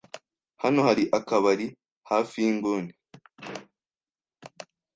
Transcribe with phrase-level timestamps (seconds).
[0.61, 1.67] Hano hari akabari
[2.09, 2.91] hafi yinguni.